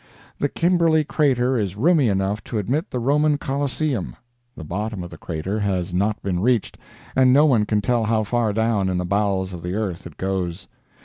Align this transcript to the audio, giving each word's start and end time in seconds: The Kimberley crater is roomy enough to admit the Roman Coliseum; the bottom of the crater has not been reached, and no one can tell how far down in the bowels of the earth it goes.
The 0.39 0.49
Kimberley 0.49 1.03
crater 1.03 1.59
is 1.59 1.75
roomy 1.75 2.07
enough 2.09 2.43
to 2.45 2.57
admit 2.57 2.89
the 2.89 2.97
Roman 2.97 3.37
Coliseum; 3.37 4.15
the 4.57 4.63
bottom 4.63 5.03
of 5.03 5.11
the 5.11 5.17
crater 5.19 5.59
has 5.59 5.93
not 5.93 6.19
been 6.23 6.39
reached, 6.39 6.79
and 7.15 7.31
no 7.31 7.45
one 7.45 7.67
can 7.67 7.81
tell 7.81 8.05
how 8.05 8.23
far 8.23 8.51
down 8.51 8.89
in 8.89 8.97
the 8.97 9.05
bowels 9.05 9.53
of 9.53 9.61
the 9.61 9.75
earth 9.75 10.07
it 10.07 10.17
goes. 10.17 10.67